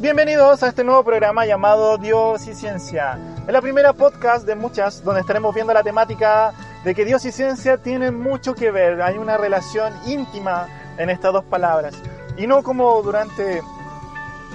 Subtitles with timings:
[0.00, 3.18] Bienvenidos a este nuevo programa llamado Dios y Ciencia.
[3.44, 6.52] Es la primera podcast de muchas donde estaremos viendo la temática
[6.84, 9.02] de que Dios y ciencia tienen mucho que ver.
[9.02, 11.96] Hay una relación íntima en estas dos palabras.
[12.36, 13.60] Y no como durante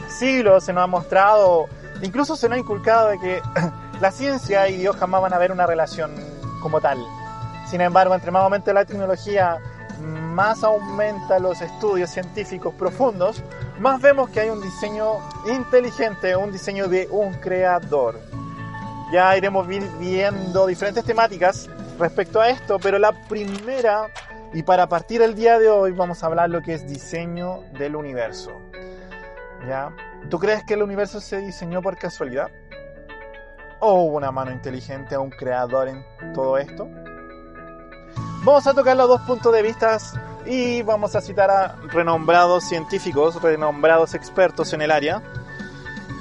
[0.07, 1.65] siglos se nos ha mostrado,
[2.01, 3.41] incluso se nos ha inculcado de que
[3.99, 6.15] la ciencia y Dios jamás van a ver una relación
[6.61, 6.99] como tal.
[7.69, 9.57] Sin embargo, entre más aumenta la tecnología,
[9.99, 13.43] más aumenta los estudios científicos profundos,
[13.79, 15.17] más vemos que hay un diseño
[15.47, 18.19] inteligente, un diseño de un creador.
[19.11, 24.07] Ya iremos viendo diferentes temáticas respecto a esto, pero la primera,
[24.53, 27.95] y para partir el día de hoy, vamos a hablar lo que es diseño del
[27.95, 28.51] universo.
[29.67, 29.95] ¿Ya?
[30.29, 32.49] ¿Tú crees que el universo se diseñó por casualidad?
[33.79, 36.87] ¿O hubo una mano inteligente un creador en todo esto?
[38.43, 39.97] Vamos a tocar los dos puntos de vista
[40.45, 45.21] y vamos a citar a renombrados científicos, renombrados expertos en el área,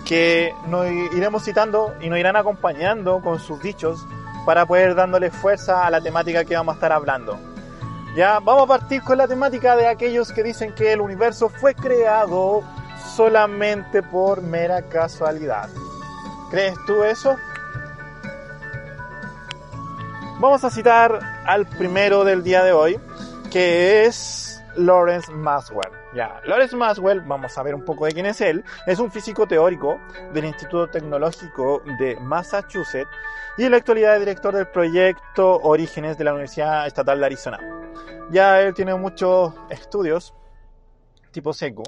[0.05, 4.05] que nos iremos citando y nos irán acompañando con sus dichos
[4.45, 7.39] para poder dándole fuerza a la temática que vamos a estar hablando.
[8.15, 11.75] Ya vamos a partir con la temática de aquellos que dicen que el universo fue
[11.75, 12.63] creado
[13.17, 15.69] solamente por mera casualidad.
[16.51, 17.37] ¿Crees tú eso?
[20.41, 22.99] Vamos a citar al primero del día de hoy,
[23.53, 25.93] que es Lawrence Maxwell.
[26.15, 28.65] Ya, Lawrence Maxwell, vamos a ver un poco de quién es él.
[28.87, 30.01] Es un físico teórico
[30.33, 33.11] del Instituto Tecnológico de Massachusetts
[33.59, 37.59] y en la actualidad es director del proyecto Orígenes de la Universidad Estatal de Arizona.
[38.31, 40.33] Ya él tiene muchos estudios
[41.31, 41.83] tipo seco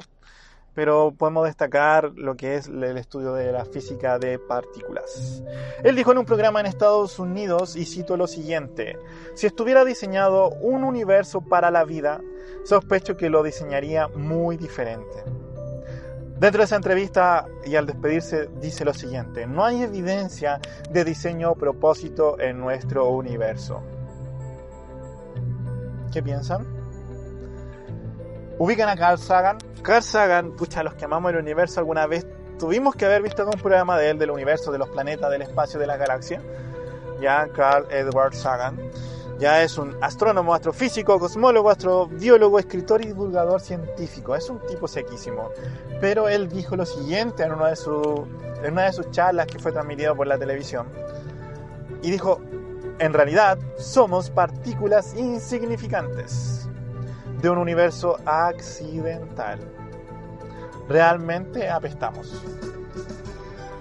[0.74, 5.42] pero podemos destacar lo que es el estudio de la física de partículas.
[5.82, 8.98] Él dijo en un programa en Estados Unidos, y cito lo siguiente,
[9.34, 12.20] si estuviera diseñado un universo para la vida,
[12.64, 15.22] sospecho que lo diseñaría muy diferente.
[16.38, 21.54] Dentro de esa entrevista y al despedirse dice lo siguiente, no hay evidencia de diseño
[21.54, 23.80] propósito en nuestro universo.
[26.12, 26.73] ¿Qué piensan?
[28.58, 29.58] Ubican a Carl Sagan.
[29.82, 32.26] Carl Sagan, pucha, los que amamos el universo alguna vez
[32.58, 35.78] tuvimos que haber visto algún programa de él, del universo, de los planetas, del espacio,
[35.78, 36.40] de la galaxia.
[37.20, 38.78] Ya, Carl Edward Sagan.
[39.38, 44.36] Ya es un astrónomo, astrofísico, cosmólogo, astrobiólogo, escritor y divulgador científico.
[44.36, 45.50] Es un tipo sequísimo.
[46.00, 47.78] Pero él dijo lo siguiente en una de,
[48.62, 50.86] en una de sus charlas que fue transmitida por la televisión.
[52.00, 52.40] Y dijo,
[53.00, 56.63] en realidad somos partículas insignificantes
[57.44, 59.58] de un universo accidental.
[60.88, 62.42] Realmente apestamos.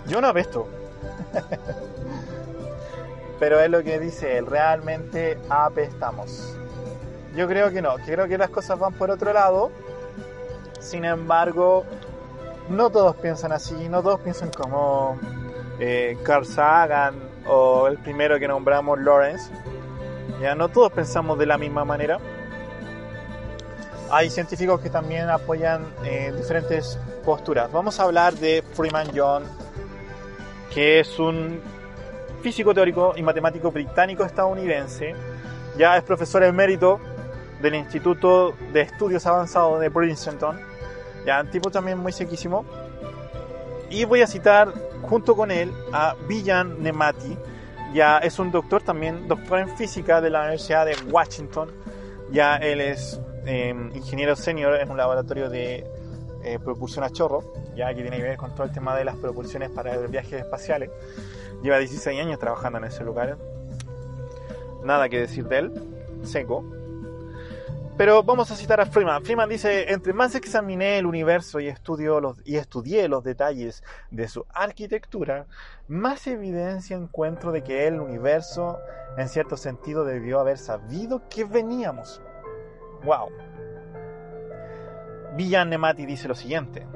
[0.06, 0.68] Yo no apesto.
[3.40, 6.58] Pero es lo que dice él, realmente apestamos.
[7.38, 9.72] Yo creo que no, creo que las cosas van por otro lado.
[10.82, 11.86] Sin embargo,
[12.68, 15.18] no todos piensan así, no todos piensan como
[15.80, 17.16] eh, Carl Sagan
[17.48, 19.50] o el primero que nombramos Lawrence.
[20.42, 22.20] Ya no todos pensamos de la misma manera.
[24.12, 27.72] Hay científicos que también apoyan eh, diferentes posturas.
[27.72, 29.44] Vamos a hablar de Freeman John,
[30.74, 31.60] que es un
[32.42, 35.16] físico teórico y matemático británico estadounidense.
[35.78, 37.00] Ya es profesor emérito
[37.62, 40.60] del Instituto de Estudios Avanzados de Princeton.
[41.26, 42.66] Ya, un tipo también muy sequísimo.
[43.90, 47.38] Y voy a citar junto con él a Villan Nemati.
[47.94, 51.72] Ya es un doctor también, doctor en física de la Universidad de Washington.
[52.32, 55.86] Ya él es Em, ingeniero senior en un laboratorio de
[56.44, 59.18] eh, propulsión a chorro, ya que tiene que ver con todo el tema de las
[59.18, 60.90] propulsiones para viajes espaciales.
[61.62, 63.38] Lleva 16 años trabajando en ese lugar.
[64.84, 65.72] Nada que decir de él,
[66.24, 66.64] seco.
[67.98, 69.24] Pero vamos a citar a Freeman.
[69.24, 74.28] Freeman dice, entre más examiné el universo y, estudio los, y estudié los detalles de
[74.28, 75.46] su arquitectura,
[75.88, 78.80] más evidencia encuentro de que el universo,
[79.18, 82.22] en cierto sentido, debió haber sabido que veníamos.
[83.04, 83.30] Wow.
[85.36, 86.88] Villan Nemati dice lo siguiente.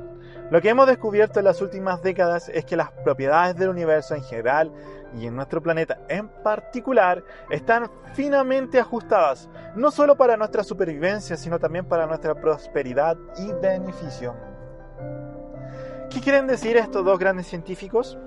[0.49, 4.23] Lo que hemos descubierto en las últimas décadas es que las propiedades del universo en
[4.23, 4.71] general
[5.13, 11.59] y en nuestro planeta en particular están finamente ajustadas, no solo para nuestra supervivencia, sino
[11.59, 14.35] también para nuestra prosperidad y beneficio.
[16.09, 18.17] ¿Qué quieren decir estos dos grandes científicos?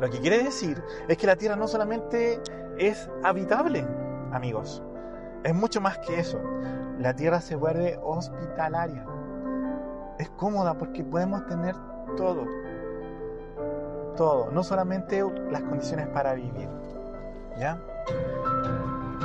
[0.00, 2.40] Lo que quiere decir es que la Tierra no solamente
[2.78, 3.86] es habitable,
[4.32, 4.82] amigos,
[5.46, 6.40] es mucho más que eso.
[6.98, 9.06] La tierra se vuelve hospitalaria.
[10.18, 11.76] Es cómoda porque podemos tener
[12.16, 12.44] todo.
[14.16, 14.50] Todo.
[14.50, 16.68] No solamente las condiciones para vivir.
[17.58, 17.78] ¿Ya?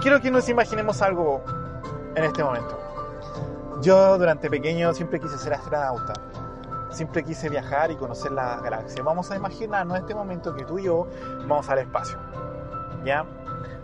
[0.02, 1.42] Quiero que nos imaginemos algo
[2.16, 2.78] en este momento.
[3.82, 6.14] Yo durante pequeño siempre quise ser astronauta.
[6.92, 9.02] siempre quise viajar y conocer la galaxia.
[9.02, 11.08] Vamos a imaginarnos en este momento que tú y yo
[11.48, 12.20] vamos al espacio.
[13.04, 13.26] ¿Ya?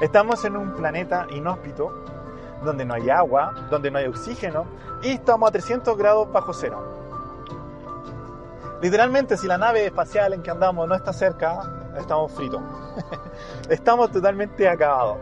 [0.01, 2.05] Estamos en un planeta inhóspito,
[2.63, 4.65] donde no hay agua, donde no hay oxígeno,
[5.01, 6.97] y estamos a 300 grados bajo cero.
[8.81, 11.61] Literalmente, si la nave espacial en que andamos no está cerca,
[11.97, 12.61] estamos fritos.
[13.69, 15.17] estamos totalmente acabados.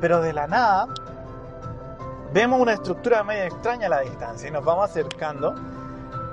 [0.00, 0.86] Pero de la nada,
[2.32, 5.54] vemos una estructura medio extraña a la distancia y nos vamos acercando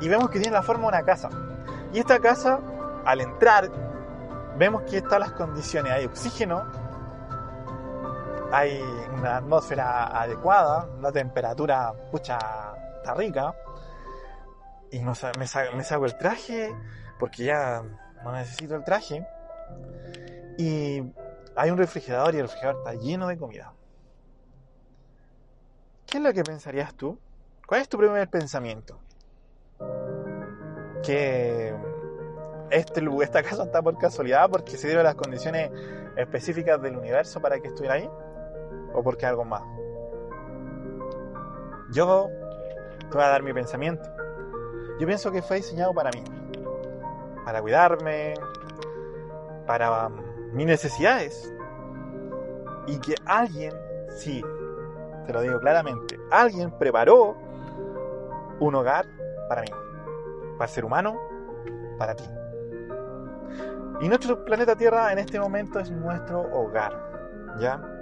[0.02, 1.30] y vemos que tiene la forma de una casa.
[1.94, 2.60] Y esta casa,
[3.06, 3.72] al entrar,
[4.58, 5.92] vemos que están las condiciones.
[5.94, 6.64] Hay oxígeno,
[8.56, 8.82] hay
[9.12, 12.38] una atmósfera adecuada, la temperatura, pucha,
[12.96, 13.54] está rica.
[14.92, 16.74] Y me, saco el traje,
[17.20, 17.84] porque ya
[18.24, 19.28] no necesito el traje.
[20.58, 21.04] Y
[21.54, 23.74] hay un refrigerador y el refrigerador está lleno de comida.
[26.06, 27.20] ¿Qué es lo que pensarías tú?
[27.68, 28.98] ¿Cuál es tu primer pensamiento?
[31.04, 31.76] Que
[32.70, 35.72] este, esta casa está por casualidad porque se dieron las condiciones
[36.16, 38.10] específicas del universo para que estuviera ahí
[38.96, 39.64] o porque algo más.
[41.92, 42.30] Yo
[43.00, 44.10] te voy a dar mi pensamiento.
[45.00, 46.24] Yo pienso que fue diseñado para mí,
[47.44, 48.34] para cuidarme,
[49.68, 50.22] para um,
[50.54, 51.54] mis necesidades.
[52.88, 53.74] Y que alguien,
[54.10, 54.42] sí,
[55.26, 57.36] te lo digo claramente, alguien preparó
[58.60, 59.06] un hogar
[59.50, 59.70] para mí,
[60.58, 61.20] para el ser humano,
[61.98, 62.26] para ti.
[64.02, 67.95] Y nuestro planeta Tierra en este momento es nuestro hogar, ¿ya?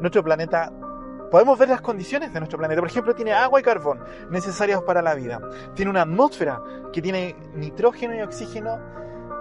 [0.00, 0.72] Nuestro planeta,
[1.30, 2.80] podemos ver las condiciones de nuestro planeta.
[2.80, 4.00] Por ejemplo, tiene agua y carbón
[4.30, 5.40] necesarios para la vida.
[5.74, 6.60] Tiene una atmósfera
[6.92, 8.78] que tiene nitrógeno y oxígeno.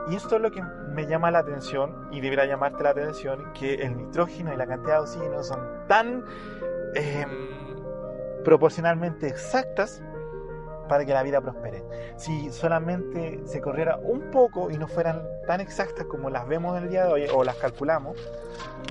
[0.10, 0.64] Y esto es lo que
[0.94, 4.96] me llama la atención y deberá llamarte la atención, que el nitrógeno y la cantidad
[4.96, 6.24] de oxígeno son tan
[6.96, 7.30] em,
[8.46, 10.02] proporcionalmente exactas
[10.88, 11.84] para que la vida prospere.
[12.18, 16.84] Si solamente se corriera un poco y no fueran tan exactas como las vemos en
[16.84, 18.18] el día de hoy o las calculamos,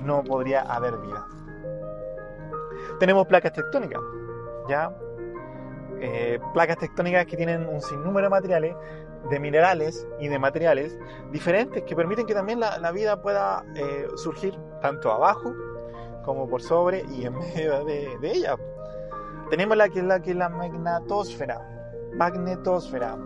[0.03, 1.25] no podría haber vida.
[2.99, 4.01] Tenemos placas tectónicas,
[4.67, 4.91] ¿ya?
[5.99, 8.75] Eh, placas tectónicas que tienen un sinnúmero de materiales,
[9.29, 10.97] de minerales y de materiales
[11.31, 15.53] diferentes que permiten que también la, vida pueda eh, surgir tanto abajo
[16.23, 18.55] como por sobre y en medio de, ella.
[19.49, 20.49] Tenemos la que es la que la
[22.15, 23.17] magnetosfera.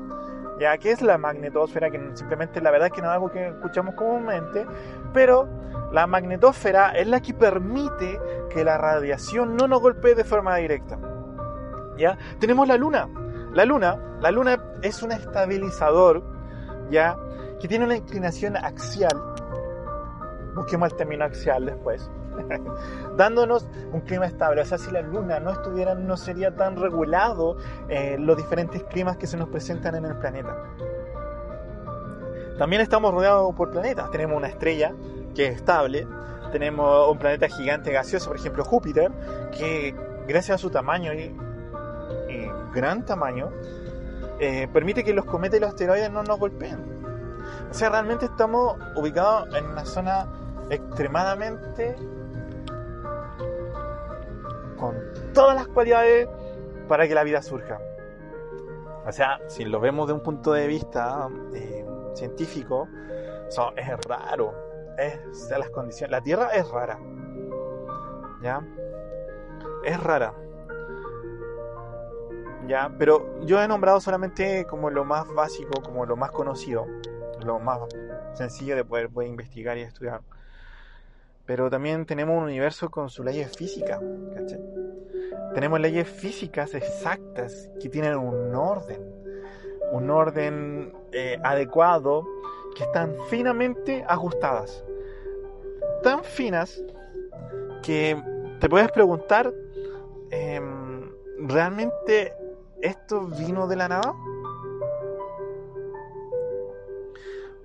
[0.60, 0.78] ¿Ya?
[0.78, 1.89] ¿Qué es la magnetosfera?
[1.89, 4.66] Que simplemente la verdad es que no es algo que escuchamos comúnmente,
[5.13, 5.48] pero
[5.92, 8.19] la magnetosfera es la que permite
[8.50, 11.00] que la radiación no nos golpee de forma directa.
[11.98, 12.18] ¿Ya?
[12.39, 13.10] Tenemos la luna.
[13.54, 16.24] La luna, la luna es un estabilizador,
[16.89, 17.18] ¿ya?
[17.60, 19.12] Que tiene una inclinación axial.
[20.56, 22.10] Busquemos el término axial después.
[23.18, 24.62] dándonos un clima estable.
[24.62, 27.57] O sea, si la luna no estuviera, no sería tan regulado
[27.89, 30.56] eh, los diferentes climas que se nos presentan en el planeta.
[32.57, 34.12] También estamos rodeados por planetas.
[34.12, 34.94] Tenemos una estrella
[35.33, 36.07] que es estable.
[36.51, 39.12] Tenemos un planeta gigante gaseoso, por ejemplo Júpiter,
[39.57, 39.95] que
[40.27, 41.36] gracias a su tamaño y,
[42.74, 43.51] gran tamaño,
[44.39, 46.80] eh, permite que los cometas y los asteroides no nos golpeen.
[47.69, 50.27] O sea, realmente estamos ubicados en una zona
[50.69, 51.95] extremadamente
[55.33, 56.28] todas las cualidades
[56.88, 57.80] para que la vida surja.
[59.06, 62.88] O sea, si lo vemos de un punto de vista eh, científico,
[63.75, 64.53] es raro.
[64.98, 66.12] Es las condiciones.
[66.12, 67.00] La Tierra es rara.
[68.41, 68.65] ¿Ya?
[69.84, 70.34] Es rara.
[72.67, 72.91] ¿Ya?
[72.98, 76.86] Pero yo he nombrado solamente como lo más básico, como lo más conocido,
[77.44, 77.79] lo más
[78.34, 80.22] sencillo de poder, poder investigar y estudiar.
[81.45, 84.00] Pero también tenemos un universo con sus leyes físicas.
[85.53, 89.01] Tenemos leyes físicas exactas que tienen un orden.
[89.91, 92.25] Un orden eh, adecuado
[92.75, 94.83] que están finamente ajustadas.
[96.03, 96.81] Tan finas
[97.83, 98.21] que
[98.60, 99.51] te puedes preguntar,
[100.29, 102.33] em, ¿realmente
[102.81, 104.15] esto vino de la nada?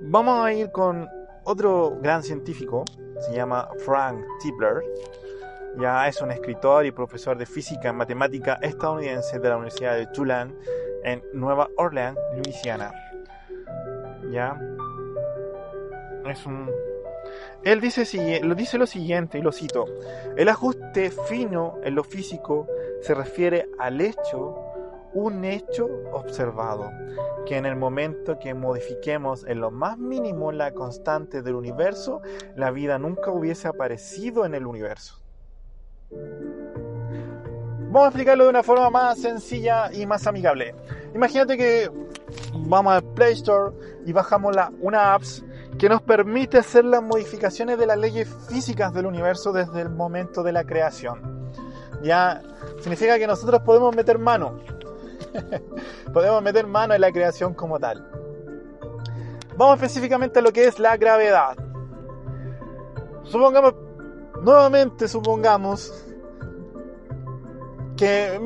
[0.00, 1.09] Vamos a ir con
[1.45, 2.85] otro gran científico
[3.20, 4.82] se llama Frank Tipler.
[5.78, 10.06] Ya es un escritor y profesor de física y matemática estadounidense de la Universidad de
[10.06, 10.54] Tulane
[11.04, 12.92] en Nueva Orleans, Luisiana.
[14.30, 14.58] Ya
[16.25, 16.70] es un
[17.66, 19.87] él dice, lo dice lo siguiente, y lo cito,
[20.37, 22.68] el ajuste fino en lo físico
[23.00, 24.65] se refiere al hecho
[25.16, 26.92] un hecho observado,
[27.46, 32.20] que en el momento que modifiquemos en lo más mínimo la constante del universo,
[32.54, 35.23] la vida nunca hubiese aparecido en el universo.
[36.11, 40.75] Vamos a explicarlo de una forma más sencilla y más amigable.
[41.14, 41.90] Imagínate que
[42.52, 45.42] vamos al Play Store y bajamos la, una apps
[45.78, 50.42] que nos permite hacer las modificaciones de las leyes físicas del universo desde el momento
[50.42, 51.50] de la creación.
[52.02, 52.42] Ya
[52.80, 54.61] significa que nosotros podemos meter mano.
[56.12, 58.07] podemos meter mano en la creación como tal.
[59.57, 61.57] Vamos específicamente a lo que es la gravedad.
[63.25, 63.75] Supongamos,
[64.43, 66.05] nuevamente supongamos
[67.97, 68.40] que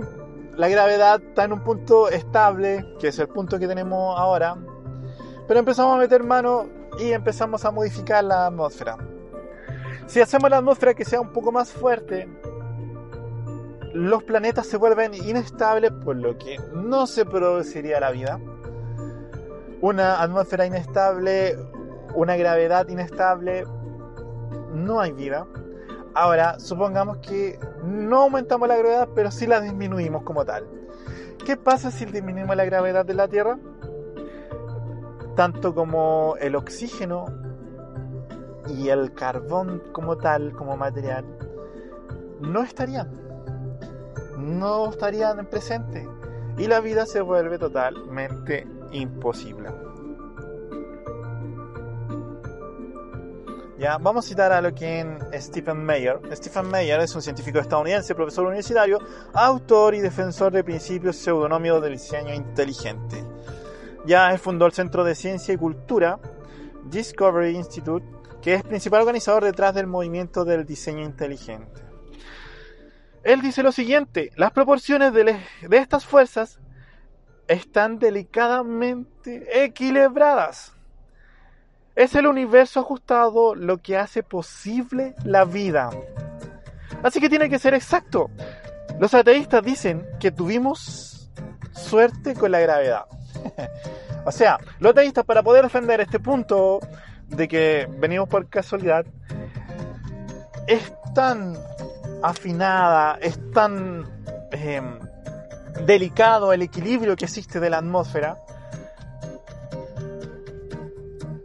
[0.56, 4.56] la gravedad está en un punto estable, que es el punto que tenemos ahora,
[5.49, 6.66] pero empezamos a meter mano
[6.99, 8.97] y empezamos a modificar la atmósfera.
[10.06, 12.28] Si hacemos la atmósfera que sea un poco más fuerte,
[13.92, 18.38] los planetas se vuelven inestables, por lo que no se produciría la vida.
[19.80, 21.56] Una atmósfera inestable,
[22.14, 23.64] una gravedad inestable,
[24.73, 25.47] no hay vida.
[26.14, 30.66] Ahora, supongamos que no aumentamos la gravedad, pero sí la disminuimos como tal.
[31.44, 33.59] ¿Qué pasa si disminuimos la gravedad de la Tierra?
[35.37, 37.26] Tanto como el oxígeno
[38.68, 41.25] y el carbón como tal, como material,
[42.40, 43.29] no estarían.
[44.40, 46.09] No estarían en presente.
[46.59, 49.70] Y la vida se vuelve totalmente imposible.
[53.78, 53.97] ¿Ya?
[53.97, 56.20] Vamos a citar a lo que es Stephen Meyer.
[56.32, 58.99] Stephen Meyer es un científico estadounidense, profesor universitario,
[59.32, 63.25] autor y defensor de principios pseudonómicos del diseño inteligente.
[64.04, 66.18] Ya fundó el Centro de Ciencia y Cultura,
[66.90, 68.04] Discovery Institute,
[68.42, 71.89] que es principal organizador detrás del movimiento del diseño inteligente.
[73.22, 76.58] Él dice lo siguiente, las proporciones de, de estas fuerzas
[77.46, 80.74] están delicadamente equilibradas
[82.00, 85.90] es el universo ajustado lo que hace posible la vida.
[87.02, 88.30] Así que tiene que ser exacto.
[88.98, 91.30] Los ateístas dicen que tuvimos
[91.72, 93.04] suerte con la gravedad.
[94.24, 96.80] o sea, los ateístas para poder defender este punto
[97.26, 99.04] de que venimos por casualidad,
[100.66, 101.54] es tan
[102.22, 104.06] afinada, es tan
[104.52, 104.98] em,
[105.86, 108.38] delicado el equilibrio que existe de la atmósfera,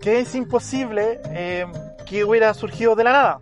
[0.01, 1.65] que es imposible eh,
[2.05, 3.41] que hubiera surgido de la nada.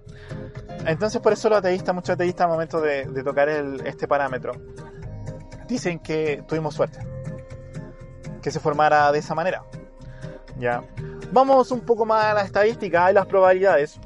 [0.85, 4.53] Entonces por eso los ateístas, muchos ateístas al momento de, tocar este parámetro,
[5.67, 6.99] dicen que tuvimos suerte.
[8.41, 9.63] Que se formara de esa manera.
[10.57, 10.83] ¿Ya?
[11.31, 13.99] Vamos un poco más a la estadística y las probabilidades.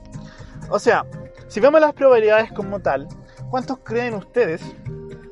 [0.70, 1.06] O sea,
[1.48, 3.08] si vemos las probabilidades como tal,
[3.50, 4.62] ¿cuántos creen ustedes?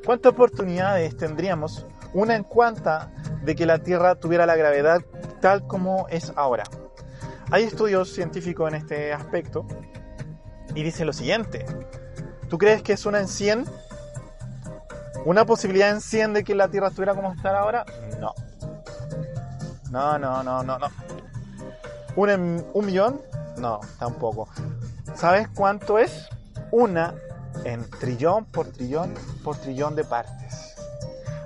[0.06, 3.12] ¿Cuántas oportunidades tendríamos una en cuanta
[3.44, 5.02] de que la Tierra tuviera la gravedad
[5.42, 6.64] tal como es ahora?
[7.52, 9.66] Hay estudios científicos en este aspecto
[10.74, 11.66] y dicen lo siguiente.
[12.50, 13.66] ¿Tú crees que es una en 100?
[15.26, 17.86] ¿Una posibilidad en 100 de que la Tierra estuviera como está ahora?
[18.20, 18.34] No.
[19.92, 20.88] No, no, no, no, no.
[22.16, 23.22] ¿Un en un millón?
[23.58, 24.48] No, tampoco.
[25.14, 26.28] ¿Sabes cuánto es?
[26.72, 27.14] Una
[27.64, 30.76] en trillón por trillón por trillón de partes.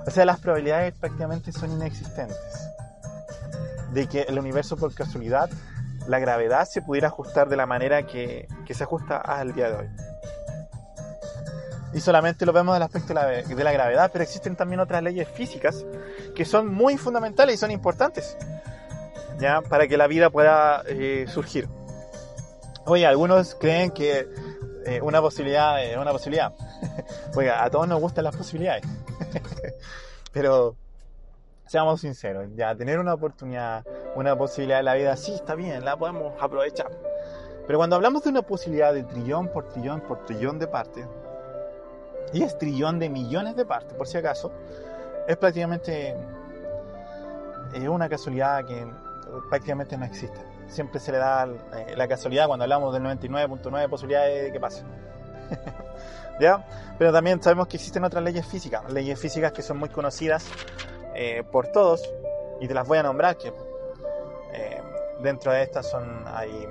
[0.06, 2.36] O sea, las probabilidades prácticamente son inexistentes
[3.92, 5.50] de que el universo por casualidad
[6.06, 9.88] la gravedad se pudiera ajustar de la manera que, se ajusta al día de hoy.
[11.92, 15.84] Y solamente lo vemos del aspecto de la, gravedad, pero existen también otras leyes físicas
[16.34, 18.36] que son muy fundamentales y son importantes
[19.38, 19.60] ¿ya?
[19.60, 21.68] para que la vida pueda eh, surgir.
[22.86, 24.28] Oye, algunos creen que
[24.86, 26.52] eh, una posibilidad es una posibilidad.
[27.36, 28.84] Oiga, a todos nos gustan las posibilidades.
[30.32, 30.76] pero
[31.66, 33.84] seamos sinceros, ya tener una oportunidad,
[34.16, 36.90] una posibilidad de la vida, sí, está bien, la podemos aprovechar.
[37.66, 41.06] Pero cuando hablamos de una posibilidad de trillón por trillón por trillón de partes,
[42.32, 44.50] y es trillón de millones de partes, por si acaso,
[45.28, 46.16] es prácticamente
[47.88, 48.84] una casualidad que
[49.48, 50.49] prácticamente no existe.
[50.70, 54.82] Siempre se le da eh, la casualidad cuando hablamos del 99.9 posibilidades de que pase.
[56.40, 56.64] ¿Ya?
[56.98, 60.46] Pero también sabemos que existen otras leyes físicas, leyes físicas que son muy conocidas
[61.14, 62.02] eh, por todos,
[62.60, 63.52] y te las voy a nombrar, que
[64.52, 64.82] eh,
[65.22, 66.68] dentro de estas son, hay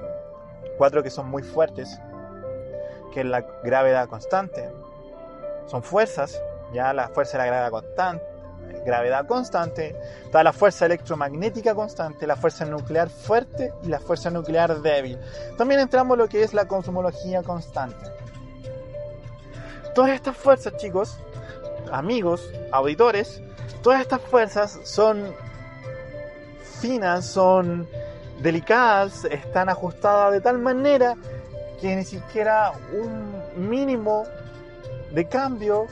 [0.78, 2.00] cuatro que son muy fuertes,
[3.14, 4.72] que es la gravedad constante,
[5.68, 6.42] son fuerzas,
[6.74, 8.26] ya la fuerza de la gravedad constante,
[8.86, 9.96] gravedad constante,
[10.32, 15.20] toda la fuerza electromagnética constante, la fuerza nuclear fuerte y la fuerza nuclear débil.
[15.58, 18.06] También entramos en lo que es la cosmología constante.
[19.94, 21.18] Todas estas fuerzas, chicos,
[21.92, 23.42] amigos, auditores,
[23.82, 25.34] todas estas fuerzas son
[26.80, 27.88] finas, son
[28.42, 31.16] delicadas, están ajustadas de tal manera
[31.82, 34.26] que ni siquiera un mínimo
[35.12, 35.88] de cambio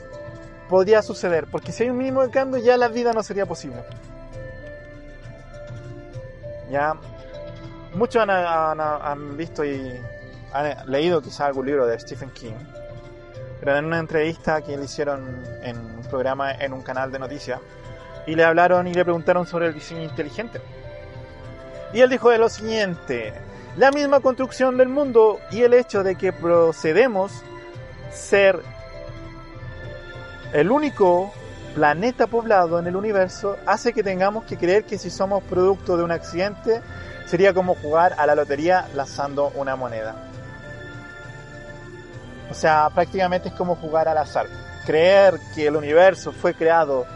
[0.68, 3.82] podría suceder, porque si hay un mínimo de cambio ya la vida no sería posible.
[6.70, 6.94] Ya
[7.94, 9.98] muchos han, han- visto y
[10.52, 12.52] han leído quizás algún libro de Stephen King,
[13.60, 17.60] pero en una entrevista que le hicieron en un programa en un canal de noticias
[18.26, 20.60] y le hablaron y le preguntaron sobre el diseño inteligente.
[21.94, 23.32] Y él dijo lo siguiente,
[23.78, 27.32] la misma construcción del mundo y el hecho de que procedemos
[28.12, 28.60] ser
[30.52, 31.32] el único
[31.74, 36.02] planeta poblado en el universo hace que tengamos que creer que si somos producto de
[36.02, 36.82] un accidente
[37.26, 40.16] sería como jugar a la lotería lanzando una moneda.
[42.50, 44.46] O sea, prácticamente es como jugar al azar.
[44.86, 47.06] Creer que el universo fue creado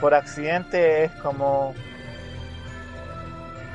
[0.00, 1.74] por accidente es como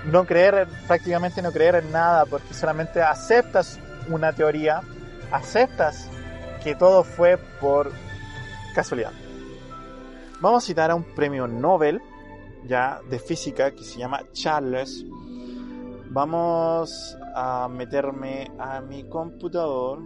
[0.04, 3.80] no creer, prácticamente no creer en nada, porque solamente aceptas
[4.10, 4.82] una teoría,
[5.32, 6.08] aceptas
[6.64, 7.92] que todo fue por
[8.76, 9.14] casualidad.
[10.42, 12.02] Vamos a citar a un premio Nobel
[12.68, 15.06] ya de física que se llama Charles.
[16.10, 20.00] Vamos a meterme a mi computador.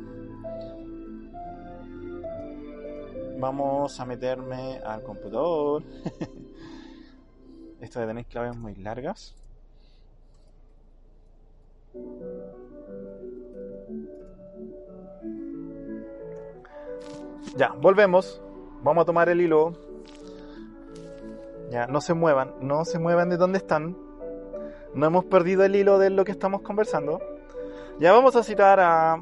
[3.40, 5.84] Vamos a meterme al computador.
[7.82, 9.34] Esto de tener claves muy largas.
[17.58, 18.42] Ya, volvemos.
[18.82, 19.74] Vamos a tomar el hilo.
[21.70, 23.96] Ya, no se muevan, no se muevan de donde están.
[24.94, 27.20] No hemos perdido el hilo de lo que estamos conversando.
[28.00, 29.22] Ya vamos a citar a,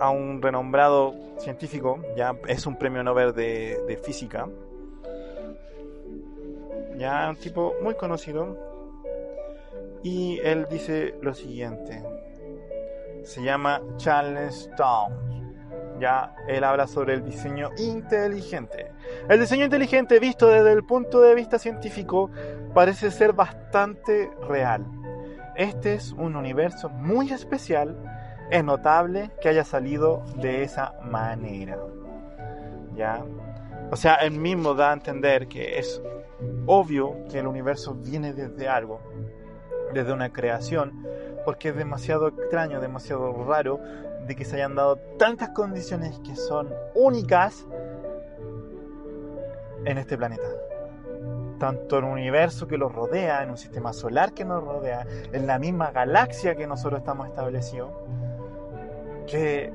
[0.00, 4.48] a un renombrado científico, ya es un premio Nobel de, de física.
[6.96, 8.56] Ya un tipo muy conocido.
[10.02, 12.02] Y él dice lo siguiente.
[13.22, 15.35] Se llama Charles Towns
[15.98, 18.92] ya él habla sobre el diseño inteligente.
[19.28, 22.30] El diseño inteligente visto desde el punto de vista científico
[22.74, 24.86] parece ser bastante real.
[25.56, 27.96] Este es un universo muy especial,
[28.50, 31.78] es notable que haya salido de esa manera.
[32.94, 33.24] ¿Ya?
[33.90, 36.02] O sea, él mismo da a entender que es
[36.66, 39.00] obvio que el universo viene desde algo,
[39.94, 41.06] desde una creación,
[41.44, 43.80] porque es demasiado extraño, demasiado raro
[44.26, 47.66] de que se hayan dado tantas condiciones que son únicas
[49.84, 50.48] en este planeta.
[51.58, 55.46] Tanto en un universo que los rodea, en un sistema solar que nos rodea, en
[55.46, 57.90] la misma galaxia que nosotros estamos establecidos,
[59.26, 59.72] que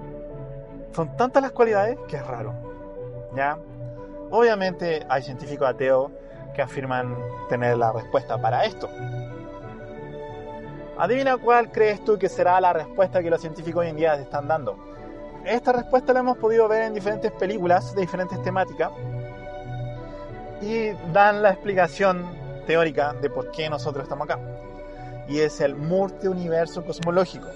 [0.91, 2.53] son tantas las cualidades que es raro.
[3.35, 3.57] ¿Ya?
[4.29, 6.11] Obviamente hay científicos ateos
[6.53, 7.17] que afirman
[7.49, 8.89] tener la respuesta para esto.
[10.97, 14.47] Adivina cuál crees tú que será la respuesta que los científicos hoy en día están
[14.47, 14.77] dando.
[15.45, 18.91] Esta respuesta la hemos podido ver en diferentes películas de diferentes temáticas
[20.61, 22.25] y dan la explicación
[22.67, 24.39] teórica de por qué nosotros estamos acá.
[25.27, 27.47] Y es el multiuniverso cosmológico.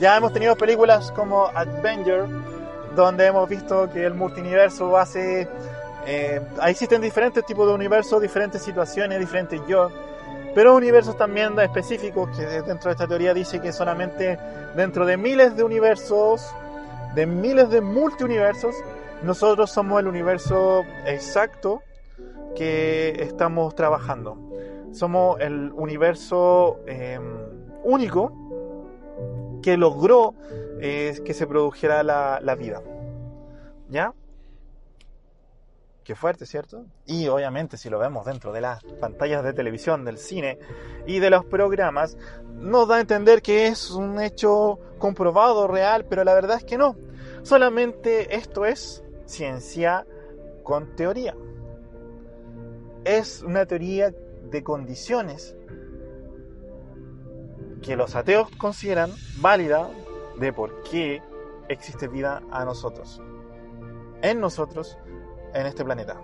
[0.00, 2.26] Ya hemos tenido películas como Avenger,
[2.94, 5.48] donde hemos visto que el multiuniverso hace...
[6.06, 9.90] Eh, existen diferentes tipos de universos, diferentes situaciones, diferentes yo
[10.58, 14.36] pero universos también específicos que dentro de esta teoría dice que solamente
[14.74, 16.52] dentro de miles de universos,
[17.14, 18.74] de miles de multiuniversos,
[19.22, 21.80] nosotros somos el universo exacto
[22.56, 24.36] que estamos trabajando.
[24.90, 27.20] Somos el universo eh,
[27.84, 28.32] único
[29.62, 30.34] que logró
[30.80, 32.82] eh, que se produjera la, la vida.
[33.90, 34.12] ¿Ya?
[36.08, 36.86] Qué fuerte, ¿cierto?
[37.04, 40.58] Y obviamente si lo vemos dentro de las pantallas de televisión, del cine
[41.06, 42.16] y de los programas,
[42.54, 46.78] nos da a entender que es un hecho comprobado, real, pero la verdad es que
[46.78, 46.96] no.
[47.42, 50.06] Solamente esto es ciencia
[50.62, 51.36] con teoría.
[53.04, 54.10] Es una teoría
[54.50, 55.58] de condiciones
[57.82, 59.90] que los ateos consideran válida
[60.40, 61.20] de por qué
[61.68, 63.20] existe vida a nosotros.
[64.22, 64.96] En nosotros
[65.54, 66.20] en este planeta.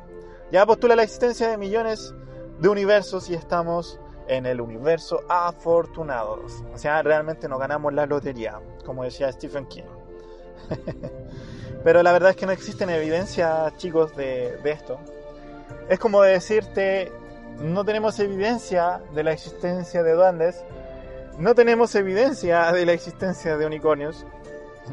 [0.51, 2.15] Ya postula la existencia de millones
[2.61, 6.63] de universos y estamos en el universo afortunados.
[6.73, 9.85] O sea, realmente nos ganamos la lotería, como decía Stephen King.
[11.85, 14.99] Pero la verdad es que no existen evidencias, chicos, de, de esto.
[15.89, 17.13] Es como decirte,
[17.61, 20.65] no tenemos evidencia de la existencia de duendes,
[21.39, 24.25] no tenemos evidencia de la existencia de unicornios,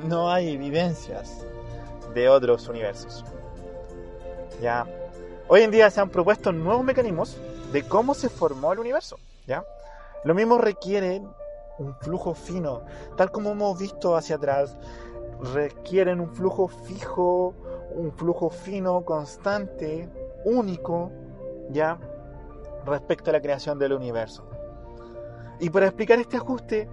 [0.04, 1.46] no hay evidencias
[2.14, 3.24] de otros universos.
[4.62, 4.86] ¿Ya?
[5.48, 7.38] Hoy en día se han propuesto nuevos mecanismos
[7.74, 9.66] de cómo se formó el universo, ¿ya?
[10.24, 11.22] Lo mismo requiere
[11.80, 12.84] un flujo fino,
[13.18, 14.78] tal como hemos visto hacia atrás,
[15.54, 17.56] requieren un flujo fijo,
[17.96, 20.08] un flujo fino, constante,
[20.46, 21.12] único,
[21.72, 21.98] ¿ya?
[22.86, 24.48] Respecto a la creación del universo.
[25.60, 26.88] Y para explicar este ajuste,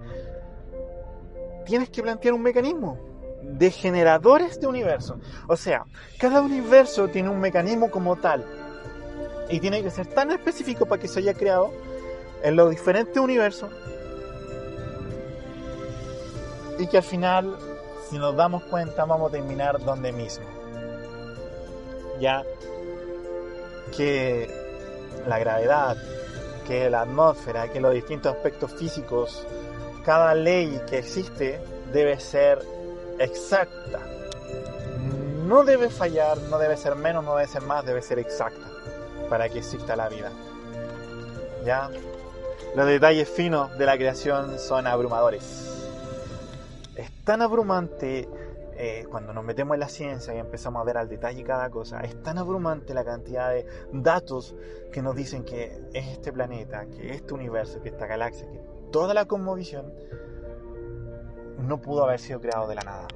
[1.65, 3.08] tienes que plantear un mecanismo
[3.41, 5.19] de generadores de universo.
[5.47, 5.85] O sea,
[6.17, 8.45] cada universo tiene un mecanismo como tal.
[9.49, 11.71] Y tiene que ser tan específico para que se haya creado
[12.43, 13.71] en los diferentes universos.
[16.77, 17.57] Y que al final,
[18.09, 20.45] si nos damos cuenta, vamos a terminar donde mismo.
[22.19, 22.43] Ya
[23.95, 24.49] que
[25.27, 25.97] la gravedad,
[26.67, 29.45] que la atmósfera, que los distintos aspectos físicos,
[30.05, 31.59] cada ley que existe
[31.91, 32.59] debe ser
[33.19, 33.99] exacta.
[35.45, 38.67] No debe fallar, no debe ser menos, no debe ser más, debe ser exacta
[39.29, 40.31] para que exista la vida.
[41.65, 41.89] ¿Ya?
[42.75, 45.65] Los detalles finos de la creación son abrumadores.
[46.95, 48.27] Es tan abrumante
[48.81, 51.99] eh, cuando nos metemos en la ciencia y empezamos a ver al detalle cada cosa,
[52.01, 54.55] es tan abrumante la cantidad de datos
[54.93, 59.13] que nos dicen que es este planeta, que este universo, que esta galaxia, que toda
[59.13, 59.93] la cosmovisión
[61.59, 63.07] no pudo haber sido creado de la nada.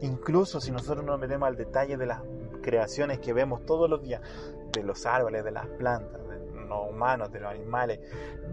[0.00, 2.22] Incluso si nosotros nos metemos al detalle de las
[2.62, 4.22] creaciones que vemos todos los días,
[4.72, 8.00] de los árboles, de las plantas, de los humanos, de los animales,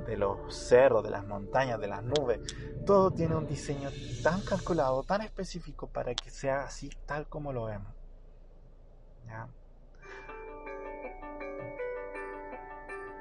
[0.05, 2.39] de los cerros, de las montañas, de las nubes,
[2.85, 3.89] todo tiene un diseño
[4.23, 7.93] tan calculado, tan específico para que sea así tal como lo vemos.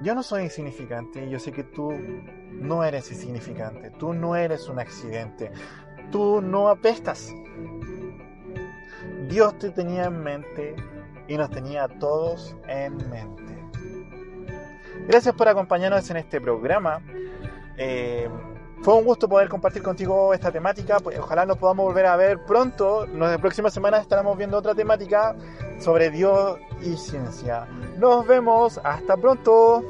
[0.01, 1.91] Yo no soy insignificante, yo sé que tú
[2.51, 5.51] no eres insignificante, tú no eres un accidente,
[6.13, 7.33] tú no apestas.
[9.29, 10.77] Dios te tenía en mente
[11.29, 13.57] y nos tenía a todos en mente.
[15.09, 17.01] Gracias por acompañarnos en este programa.
[17.79, 18.29] Eh,
[18.83, 20.99] fue un gusto poder compartir contigo esta temática.
[21.19, 23.07] Ojalá nos podamos volver a ver pronto.
[23.07, 25.35] La próxima semana estaremos viendo otra temática
[25.79, 27.67] sobre Dios y ciencia.
[27.99, 28.81] Nos vemos.
[28.85, 29.85] Hasta pronto.